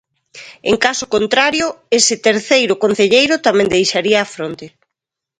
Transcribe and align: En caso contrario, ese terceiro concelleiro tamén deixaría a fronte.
En 0.69 0.75
caso 0.85 1.05
contrario, 1.15 1.65
ese 1.99 2.15
terceiro 2.27 2.79
concelleiro 2.83 3.35
tamén 3.47 3.71
deixaría 3.75 4.19
a 4.21 4.29
fronte. 4.35 4.65